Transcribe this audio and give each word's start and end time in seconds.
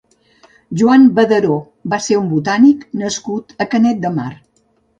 Joan 0.79 1.05
Badaró 1.19 1.59
va 1.93 2.01
ser 2.07 2.19
un 2.23 2.25
botànic 2.33 2.89
nascut 3.05 3.57
a 3.67 3.71
Canet 3.77 4.05
de 4.09 4.15
Mar. 4.21 4.31